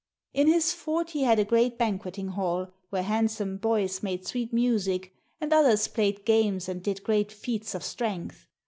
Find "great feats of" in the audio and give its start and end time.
7.03-7.83